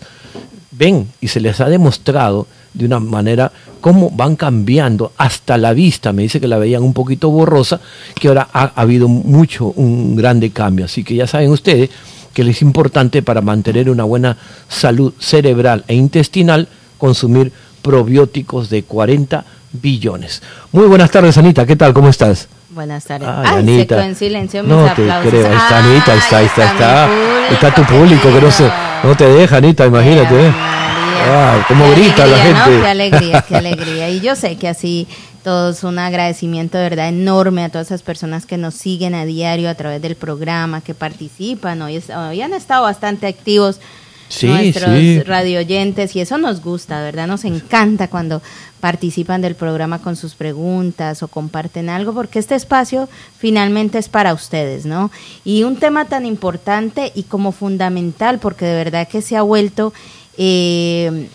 [0.70, 6.12] ven y se les ha demostrado de una manera cómo van cambiando hasta la vista.
[6.12, 7.80] Me dice que la veían un poquito borrosa,
[8.18, 10.84] que ahora ha, ha habido mucho, un grande cambio.
[10.84, 11.90] Así que ya saben ustedes
[12.32, 14.36] que es importante para mantener una buena
[14.68, 20.42] salud cerebral e intestinal consumir probióticos de 40 billones.
[20.72, 21.66] Muy buenas tardes, Anita.
[21.66, 21.92] ¿Qué tal?
[21.92, 22.48] ¿Cómo estás?
[22.70, 23.28] Buenas tardes.
[23.28, 23.94] Ay, Ay, se Anita.
[23.96, 25.48] quedó en silencio mis No te creo.
[25.48, 27.74] Ahí está Anita, ahí está, ahí está, Ay, está.
[27.74, 28.70] tu público que no se,
[29.04, 30.34] no te deja, Anita, imagínate.
[30.38, 30.52] Ay, ¿eh?
[31.30, 32.64] Ah, cómo Qué grita la alegría, ¿no?
[32.64, 32.80] gente.
[32.82, 34.10] Qué alegría, qué alegría.
[34.10, 35.08] Y yo sé que así
[35.42, 39.68] todos un agradecimiento de verdad enorme a todas esas personas que nos siguen a diario
[39.70, 41.80] a través del programa, que participan.
[41.82, 43.80] Hoy, hoy han estado bastante activos
[44.28, 45.22] Sí, nuestros sí.
[45.22, 47.26] radioyentes y eso nos gusta, ¿verdad?
[47.26, 48.42] Nos encanta cuando
[48.80, 54.34] participan del programa con sus preguntas o comparten algo, porque este espacio finalmente es para
[54.34, 55.10] ustedes, ¿no?
[55.44, 59.92] Y un tema tan importante y como fundamental, porque de verdad que se ha vuelto,
[60.36, 61.28] eh,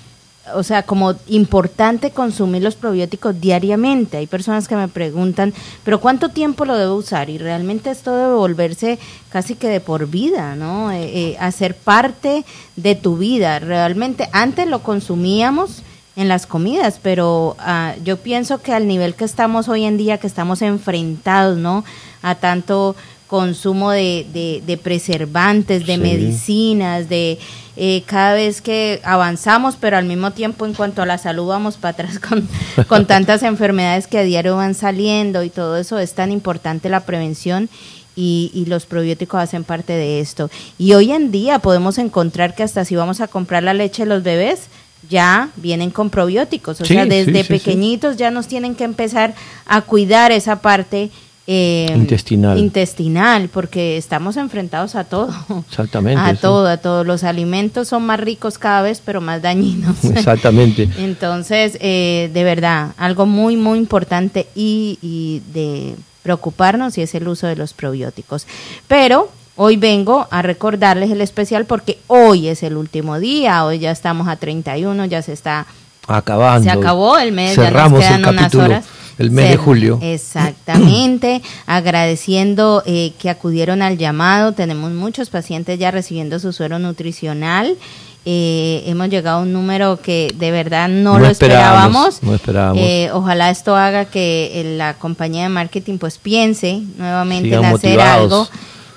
[0.54, 4.18] o sea, como importante consumir los probióticos diariamente.
[4.18, 5.54] Hay personas que me preguntan,
[5.84, 7.30] pero ¿cuánto tiempo lo debo usar?
[7.30, 10.92] Y realmente esto debe volverse casi que de por vida, ¿no?
[10.92, 12.44] Eh, eh, hacer parte
[12.76, 13.60] de tu vida.
[13.60, 15.82] Realmente antes lo consumíamos
[16.16, 20.20] en las comidas, pero ah, yo pienso que al nivel que estamos hoy en día,
[20.20, 21.84] que estamos enfrentados, ¿no?
[22.22, 22.96] A tanto
[23.34, 26.00] consumo de, de, de preservantes, de Sí.
[26.02, 27.40] medicinas, de
[27.76, 31.78] eh, cada vez que avanzamos, pero al mismo tiempo en cuanto a la salud vamos
[31.78, 32.48] para atrás con,
[32.88, 37.00] con tantas enfermedades que a diario van saliendo y todo eso, es tan importante la
[37.00, 37.70] prevención
[38.16, 40.52] y, y los probióticos hacen parte de esto.
[40.78, 44.10] Y hoy en día podemos encontrar que hasta si vamos a comprar la leche de
[44.10, 44.68] los bebés,
[45.10, 47.50] ya vienen con probióticos, o Sí, sea, desde sí, sí.
[47.54, 49.34] pequeñitos ya nos tienen que empezar
[49.66, 51.10] a cuidar esa parte
[51.46, 52.58] eh, Intestinal.
[52.58, 55.34] intestinal, porque estamos enfrentados a todo.
[55.70, 56.22] Exactamente.
[56.22, 60.04] A todo, a todos los alimentos son más ricos cada vez, pero más dañinos.
[60.06, 60.88] Exactamente.
[60.98, 67.28] Entonces, eh, de verdad, algo muy, muy importante y, y de preocuparnos y es el
[67.28, 68.48] uso de los probióticos.
[68.88, 73.92] Pero hoy vengo a recordarles el especial porque hoy es el último día, hoy ya
[73.92, 75.66] estamos a 31, ya se está
[76.08, 76.64] Acabando.
[76.64, 78.86] se acabó el mes, Cerramos ya nos quedan el unas capítulo, horas.
[79.18, 80.00] El mes de julio.
[80.02, 84.54] Exactamente, agradeciendo eh, que acudieron al llamado.
[84.54, 87.78] Tenemos muchos pacientes ya recibiendo su suero nutricional.
[88.26, 92.24] Eh, hemos llegado a un número que de verdad no, No lo esperábamos, esperábamos.
[92.24, 92.82] no esperábamos.
[92.82, 97.76] Eh, ojalá esto haga que eh, la compañía de marketing pues piense nuevamente Sigan en
[97.76, 98.32] hacer motivados.
[98.32, 98.48] algo.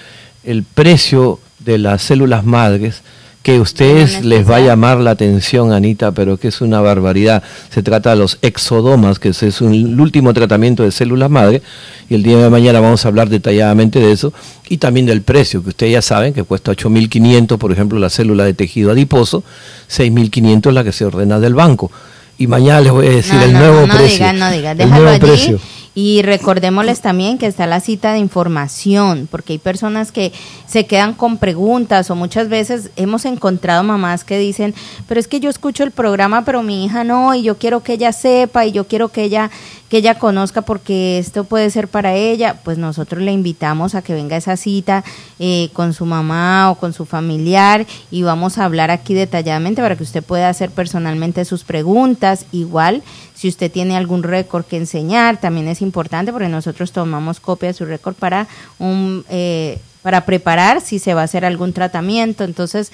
[0.45, 3.03] el precio de las células madres
[3.47, 7.41] que ustedes les va a llamar la atención, Anita, pero que es una barbaridad.
[7.69, 11.61] Se trata de los exodomas, que es un, el último tratamiento de células madre,
[12.09, 14.33] y el día de mañana vamos a hablar detalladamente de eso,
[14.67, 18.43] y también del precio, que ustedes ya saben que cuesta 8.500, por ejemplo, la célula
[18.43, 19.45] de tejido adiposo,
[19.89, 21.89] 6.500 la que se ordena del banco.
[22.37, 24.33] Y mañana les voy a decir el nuevo precio.
[24.33, 25.19] no digan, déjalo allí.
[25.21, 25.59] Precio
[25.99, 30.31] y recordémosles también que está la cita de información, porque hay personas que
[30.67, 34.75] se quedan con preguntas o muchas veces hemos encontrado mamás que dicen,
[35.07, 37.93] pero es que yo escucho el programa, pero mi hija no, y yo quiero que
[37.93, 39.49] ella sepa y yo quiero que ella
[39.89, 44.13] que ella conozca porque esto puede ser para ella, pues nosotros le invitamos a que
[44.13, 45.03] venga a esa cita
[45.39, 49.95] eh, con su mamá o con su familiar y vamos a hablar aquí detalladamente para
[49.95, 52.45] que usted pueda hacer personalmente sus preguntas.
[52.51, 53.01] Igual,
[53.33, 57.73] si usted tiene algún récord que enseñar, también es importante porque nosotros tomamos copia de
[57.73, 58.47] su récord para
[58.79, 62.45] un eh, para preparar si se va a hacer algún tratamiento.
[62.45, 62.91] Entonces,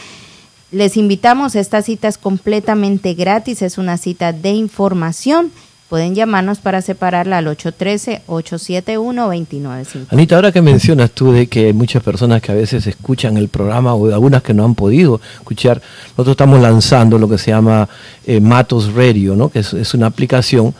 [0.72, 5.52] les invitamos, esta cita es completamente gratis, es una cita de información
[5.90, 10.08] Pueden llamarnos para separarla al 813-871-2950.
[10.10, 13.48] Anita, ahora que mencionas tú de que hay muchas personas que a veces escuchan el
[13.48, 15.80] programa o algunas que no han podido escuchar,
[16.12, 17.88] nosotros estamos lanzando lo que se llama
[18.26, 19.50] eh, Matos Radio, ¿no?
[19.50, 20.74] que es, una aplicación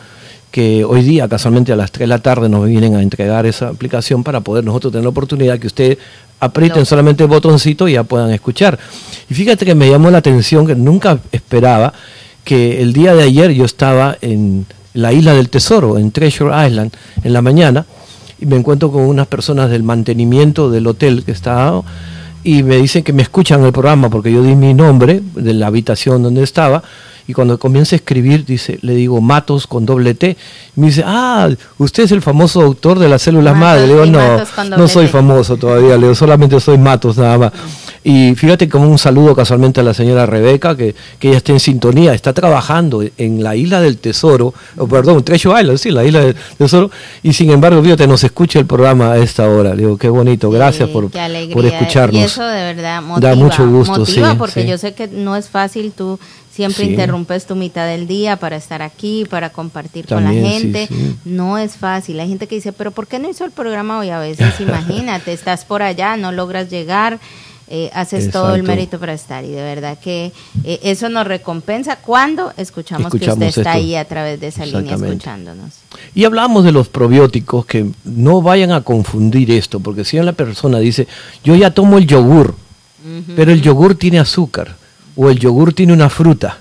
[0.50, 3.68] que hoy día, casualmente a las 3 de la tarde, nos vienen a entregar esa
[3.68, 5.98] aplicación para poder nosotros tener la oportunidad que ustedes
[6.40, 8.78] aprieten solamente el botoncito y ya puedan escuchar.
[9.28, 11.92] Y fíjate que me llamó la atención que nunca esperaba
[12.44, 16.92] que el día de ayer yo estaba en la isla del tesoro, en Treasure Island,
[17.22, 17.84] en la mañana,
[18.40, 21.80] y me encuentro con unas personas del mantenimiento del hotel que está
[22.42, 25.68] y me dicen que me escuchan el programa porque yo di mi nombre de la
[25.68, 26.82] habitación donde estaba
[27.26, 30.36] y cuando comienza a escribir, dice, le digo Matos con doble T,
[30.76, 33.86] me dice, ah, usted es el famoso autor de las células madre.
[33.86, 34.42] Le digo, no,
[34.76, 37.52] no soy famoso todavía, le digo, solamente soy Matos nada más.
[38.06, 41.60] Y fíjate como un saludo casualmente a la señora Rebeca, que, que ella está en
[41.60, 46.20] sintonía, está trabajando en la isla del tesoro, o perdón, Treasure Island, sí, la isla
[46.20, 46.90] del tesoro,
[47.22, 49.70] y sin embargo, fíjate, nos escucha el programa a esta hora.
[49.70, 52.20] Le digo, qué bonito, gracias por, por escucharnos.
[52.20, 55.48] Y eso de verdad motiva, da mucho gusto, motiva porque yo sé que no es
[55.48, 56.18] fácil tú
[56.54, 60.88] Siempre interrumpes tu mitad del día para estar aquí, para compartir con la gente.
[61.24, 62.20] no es fácil.
[62.20, 64.10] Hay gente que dice, pero ¿por qué no hizo el programa hoy?
[64.10, 67.18] A veces, imagínate, estás por allá, no logras llegar.
[67.66, 70.32] Eh, haces todo el mérito para estar y de verdad que
[70.64, 74.96] eh, eso nos recompensa cuando escuchamos, que usted está ahí a través de esa línea
[74.96, 75.70] escuchándonos.
[76.14, 80.78] Y hablamos de los probióticos, que no vayan a confundir esto, porque si la persona
[80.78, 81.08] dice,
[81.42, 82.54] yo ya tomo el yogur,
[83.34, 84.76] pero el yogur tiene azúcar
[85.16, 86.58] o el yogur tiene una fruta.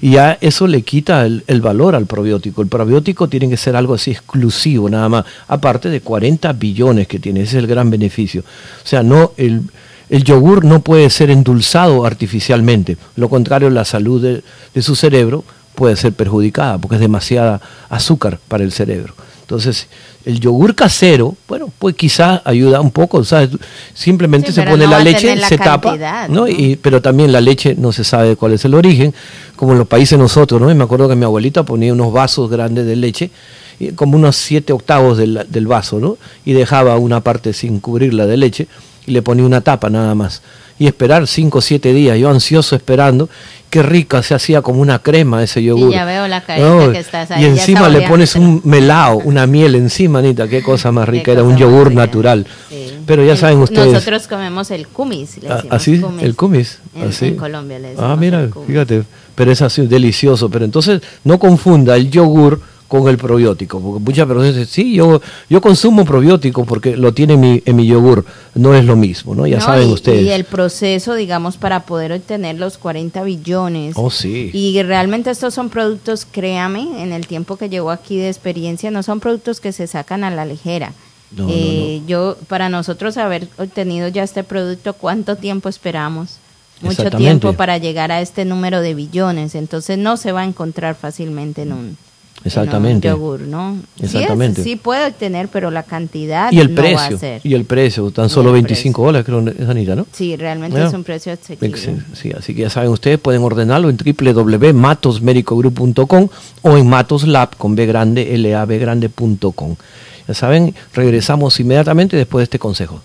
[0.00, 2.62] Y ya eso le quita el, valor al probiótico.
[2.62, 5.24] El probiótico tiene que ser algo así exclusivo, nada más.
[5.48, 8.42] Aparte de 40 billones que tiene, ese es el gran beneficio.
[8.42, 9.62] O sea, no el,
[10.08, 12.96] el yogur no puede ser endulzado artificialmente.
[13.16, 14.42] Lo contrario, la salud de,
[14.74, 15.44] de su cerebro
[15.74, 19.14] puede ser perjudicada porque es demasiada azúcar para el cerebro.
[19.42, 19.86] Entonces,
[20.24, 23.50] el yogur casero, bueno, pues quizás ayuda un poco, ¿sabes?
[23.94, 26.48] Simplemente se pone la leche, se tapa, ¿no?
[26.48, 29.14] Y, pero también la leche no se sabe cuál es el origen,
[29.54, 30.68] como en los países nosotros, ¿no?
[30.68, 33.30] Y me acuerdo que mi abuelita ponía unos vasos grandes de leche,
[33.94, 36.18] como unos siete octavos del, del vaso, ¿no?
[36.44, 38.66] Y dejaba una parte sin cubrirla de leche
[39.06, 40.42] y le ponía una tapa nada más
[40.78, 43.28] y esperar cinco o siete días, yo ansioso esperando,
[43.70, 45.90] qué rica se hacía como una crema ese yogur.
[45.90, 47.44] Y ya veo la que estás ahí.
[47.44, 51.42] Y encima le pones un melao, una miel encima, Anita, qué cosa más rica, era
[51.42, 52.46] un yogur natural.
[53.06, 53.92] Pero ya saben ustedes.
[53.92, 56.02] Nosotros comemos el kumis, le ¿Así?
[56.04, 56.80] Ah, ¿Ah, ¿El kumis?
[56.94, 59.04] En, en Colombia le Ah, mira, fíjate,
[59.34, 60.50] pero es así, delicioso.
[60.50, 65.20] Pero entonces no confunda el yogur con el probiótico, porque muchas personas dicen, sí, yo,
[65.48, 68.24] yo consumo probiótico porque lo tiene en mi, en mi yogur,
[68.54, 69.46] no es lo mismo, ¿no?
[69.46, 70.22] Ya saben ustedes.
[70.22, 73.94] Y el proceso, digamos, para poder obtener los 40 billones.
[73.96, 74.50] Oh, sí.
[74.52, 79.02] Y realmente estos son productos, créame, en el tiempo que llevo aquí de experiencia, no
[79.02, 80.92] son productos que se sacan a la ligera.
[81.32, 86.38] No, eh, Yo, para nosotros haber obtenido ya este producto, ¿cuánto tiempo esperamos?
[86.80, 90.94] mucho tiempo para llegar a este número de billones, entonces no se va a encontrar
[90.94, 91.96] fácilmente en un,
[92.44, 93.08] Exactamente.
[93.08, 93.76] en un yogur, ¿no?
[93.98, 94.62] Sí es- Exactamente.
[94.62, 97.40] Sí, puede tener, pero la cantidad Y el no va a precio, ser.
[97.42, 100.06] y el precio, tan solo el 25 dólares, creo, es Anita, ¿no?
[100.12, 101.76] Sí, realmente es un precio asequible.
[102.14, 106.28] Sí, así que ya saben ustedes, pueden ordenarlo en www.matosmedicogroup.com
[106.62, 109.74] o en matoslab con B grande, labgrande.com.
[110.28, 113.00] Ya saben, regresamos inmediatamente después de este consejo.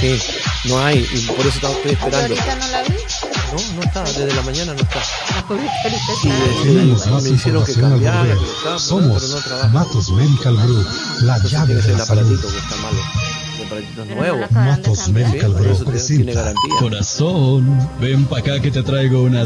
[0.00, 0.18] Sí,
[0.64, 2.34] no hay, y por eso estamos- esperando.
[2.34, 2.94] Ahorita no la vi.
[3.52, 5.02] No, no está, desde la mañana no está.
[6.24, 8.38] Me más hicieron que información al cambiar, volver.
[8.38, 9.68] que lo estaba, Somos pero no trabaja.
[9.68, 10.86] Matos Medical Group,
[11.22, 12.40] la Entonces llave de la salud.
[14.52, 16.54] Matos Medical Group presenta.
[16.78, 19.44] Corazón, ven pa' acá que te traigo una...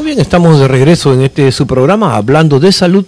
[0.00, 3.04] Muy bien, estamos de regreso en este su programa hablando de salud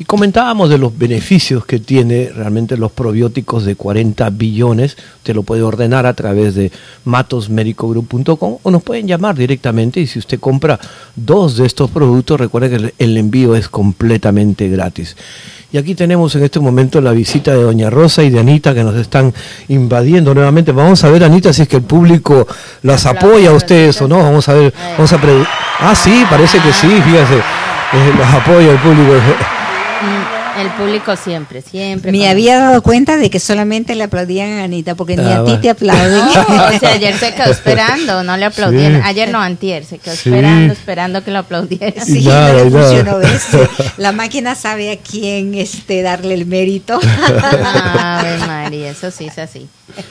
[0.00, 4.96] y comentábamos de los beneficios que tiene realmente los probióticos de 40 billones.
[5.16, 6.70] Usted lo puede ordenar a través de
[7.04, 10.78] matosmedicogroup.com o nos pueden llamar directamente y si usted compra
[11.16, 15.16] dos de estos productos, recuerde que el- envío es completamente gratis.
[15.72, 18.84] Y aquí tenemos en este momento la visita de Doña Rosa y de Anita que
[18.84, 19.34] nos están
[19.68, 20.70] invadiendo nuevamente.
[20.72, 22.46] Vamos a ver, Anita, si es que el público
[22.82, 24.18] las apoya a ustedes o no.
[24.18, 25.52] Vamos a ver, vamos a preguntar.
[25.80, 27.36] Ah, sí, parece que sí, fíjese.
[27.38, 29.12] Eh, los apoya el público.
[30.00, 32.10] Mm, El público siempre, siempre.
[32.10, 35.44] Me había dado cuenta de que solamente le aplaudían a Anita, porque ni Ah, a
[35.44, 35.60] ti va.
[35.60, 36.18] te aplauden.
[36.48, 39.00] No, o sea, ayer se quedó esperando, no le aplaudieron.
[39.00, 39.06] Sí.
[39.06, 40.28] Ayer no, antier, se quedó Sí.
[40.30, 42.04] esperando, esperando que lo aplaudieran.
[42.04, 43.46] Sí, nada, no funcionó, ¿ves?
[43.98, 46.98] La máquina sabe a quién este, darle el mérito.
[47.62, 49.68] Ave María, eso sí es así.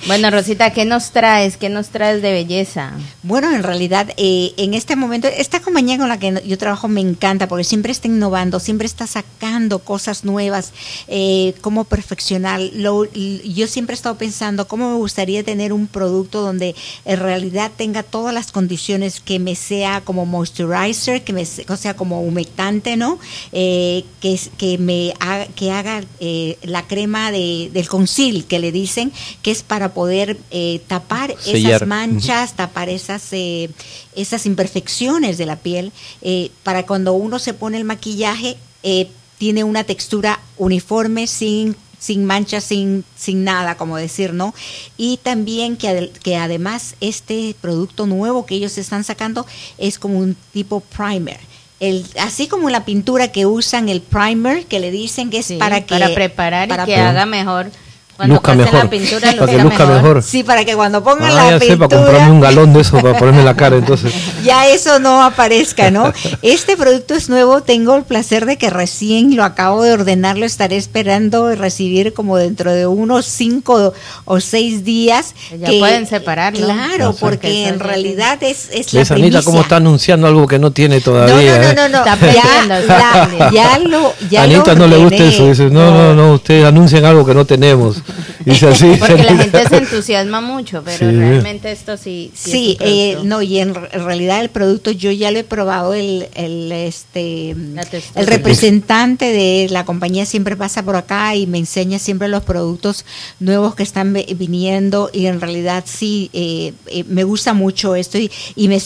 [0.08, 1.56] Bueno, Rosita, ¿qué nos traes?
[1.58, 2.94] ¿Qué nos traes de belleza?
[3.24, 7.00] Bueno, en realidad, eh, en este momento, esta compañía con la que yo trabajo me
[7.02, 10.74] encanta porque siempre está innovando, siempre está sacando cosas nuevas,
[11.08, 12.60] eh, cómo perfeccionar.
[12.74, 16.76] Lo- yo siempre he estado pensando cómo me gustaría tener un producto donde
[17.06, 22.22] en realidad tenga todas las condiciones que me sea como moisturizer, que me sea como
[22.24, 23.20] humectante, ¿no?
[23.52, 28.72] Eh, que, que me haga, que haga eh, la crema de, del conceal que le
[28.72, 29.12] dicen,
[29.42, 31.74] que es para poder eh, tapar Sellar.
[31.76, 33.70] esas manchas, tapar esas, eh,
[34.16, 35.92] esas imperfecciones de la piel,
[36.22, 42.26] eh, para cuando uno se pone el maquillaje, eh, tiene una textura uniforme, sin sin
[42.26, 44.54] manchas, sin, sin nada, como decir, ¿no?
[44.98, 49.48] Y también que, que además este producto nuevo que ellos están sacando
[49.80, 51.40] es como un tipo primer.
[51.80, 55.58] El, así como la pintura que usan el primer, que le dicen que es Sí,
[55.58, 55.96] para que...
[55.96, 57.72] para preparar para y que pre- haga mejor.
[58.18, 58.84] Cuando Luzca pasen mejor.
[58.84, 60.24] la pintura, Para que luzca mejor.
[60.24, 61.88] Sí, para que cuando pongan Ah, la ya sé, pintura...
[61.88, 64.12] para comprarme un galón de eso para ponerme en la cara, entonces.
[64.44, 66.12] ya eso no aparezca, ¿no?
[66.42, 70.46] Este producto es nuevo, tengo el placer de que recién lo acabo de ordenar, lo
[70.46, 73.94] estaré esperando recibir como dentro de unos cinco
[74.26, 75.36] o seis días.
[75.60, 76.66] Ya pueden separarlo.
[76.66, 77.20] Claro, sé.
[77.20, 80.98] porque en realidad es, es la ¿Ves, Anita, cómo está anunciando algo que no tiene
[80.98, 81.36] No, todavía?
[81.60, 81.74] no, eh?
[81.76, 82.14] no, no, no.
[82.14, 86.16] Está Ya, está ya, lo, ya Anita lo no le gusta eso, dice, no, no,
[86.16, 87.98] no, ustedes anuncian algo que no tenemos.
[88.46, 88.96] Así.
[89.00, 91.16] Porque la gente se entusiasma mucho, pero Sí.
[91.18, 92.32] realmente esto sí.
[92.34, 95.32] Sí, Sí, es un eh, no, y en, re- en realidad el producto yo ya
[95.32, 101.36] lo he probado, el, el, este, el representante de la compañía siempre pasa por acá
[101.36, 103.06] y me enseña siempre los productos
[103.40, 108.32] nuevos que están viniendo y en realidad sí, eh, eh, me gusta mucho esto y,
[108.56, 108.82] y me,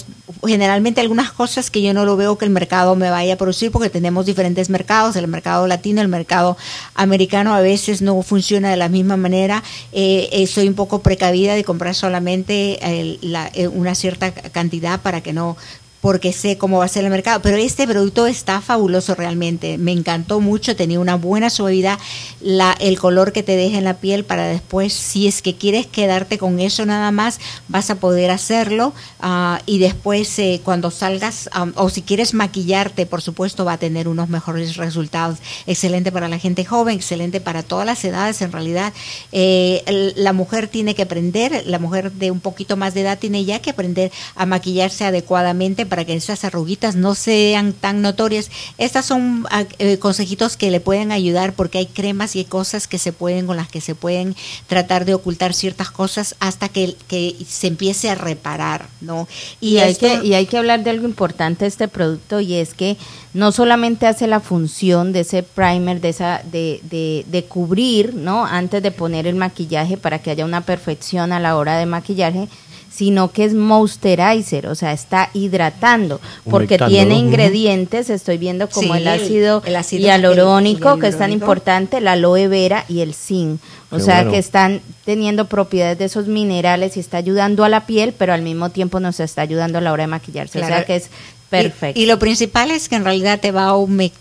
[0.45, 3.71] generalmente algunas cosas que yo no lo veo que el mercado me vaya a producir
[3.71, 6.57] porque tenemos diferentes mercados, el mercado latino, el mercado
[6.95, 9.63] americano a veces no funciona de la misma manera.
[9.91, 15.33] Eh, eh, soy un poco precavida de comprar solamente eh, una cierta cantidad para que
[15.33, 15.57] no
[16.01, 19.91] porque sé cómo va a ser el mercado, pero este producto está fabuloso realmente, me
[19.91, 21.99] encantó mucho, tenía una buena suavidad,
[22.41, 25.85] la, el color que te deja en la piel para después, si es que quieres
[25.85, 28.93] quedarte con eso nada más, vas a poder hacerlo.
[29.19, 33.77] Ah, y después eh, cuando salgas, am, o si quieres maquillarte, por supuesto va a
[33.77, 35.37] tener unos mejores resultados,
[35.67, 38.93] excelente para la gente joven, excelente para todas las edades en realidad,
[39.31, 43.45] Eh, la mujer tiene que aprender, la mujer de un poquito más de edad tiene
[43.45, 48.49] ya que aprender a maquillarse adecuadamente para que esas arruguitas no sean tan notorias.
[48.77, 52.87] Estas son ah, eh, consejitos que le pueden ayudar porque hay cremas y hay cosas
[52.87, 54.33] que se pueden, con las que se pueden
[54.67, 59.27] tratar de ocultar ciertas cosas hasta que, que se empiece a reparar, ¿no?
[59.59, 62.53] Y, hay esto- que, y hay que hablar de algo importante de este producto y
[62.53, 62.95] es que
[63.33, 68.45] no solamente hace la función de ese primer, de, esa, de, de, de cubrir, ¿no?
[68.45, 72.47] Antes de poner el maquillaje para que haya una perfección a la hora de maquillaje,
[72.93, 76.19] sino que es moisturizer, o sea, está hidratando,
[76.49, 81.31] porque tiene ingredientes, estoy viendo como Sí, el ácido, el ácido hialurónico, que es tan
[81.31, 83.59] importante, la aloe vera y el zinc.
[83.91, 84.31] O Qué sea, bueno.
[84.31, 88.41] que están teniendo propiedades de esos minerales y está ayudando a la piel, pero al
[88.41, 90.61] mismo tiempo nos está ayudando a la hora de maquillarse.
[90.61, 91.09] O sea, que es Y-
[91.49, 91.99] perfecto.
[91.99, 94.20] Y, lo principal es que en realidad te va a humectar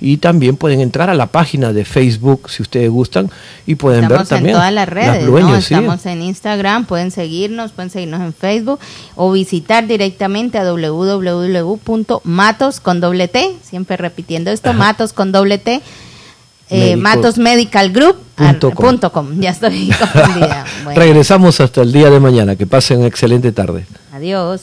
[0.00, 3.28] Y también pueden entrar a la página de Facebook si ustedes gustan
[3.66, 5.32] y pueden Estamos ver también en todas las redes, ¿no?
[5.32, 5.74] dueños, sí.
[5.74, 8.78] Estamos en Instagram, pueden seguirnos, pueden seguirnos en Facebook
[9.16, 10.62] o visitar directamente a
[12.24, 15.80] www.matos con doble T, siempre repitiendo esto, matos con doble T,
[16.70, 18.86] eh, Médico- Matos Medical Group ar- punto com.
[18.86, 19.40] punto com.
[19.40, 20.64] Ya estoy confundida.
[20.84, 22.56] Bueno, Regresamos hasta el día de mañana.
[22.56, 23.86] Que pasen una excelente tarde.
[24.12, 24.60] adiós.